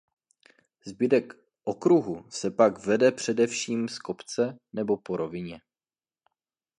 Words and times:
Zbytek 0.85 1.33
okruhu 1.65 2.25
se 2.29 2.51
pak 2.51 2.85
vede 2.85 3.11
především 3.11 3.89
z 3.89 3.99
kopce 3.99 4.57
nebo 4.73 4.97
po 4.97 5.17
rovině. 5.17 5.61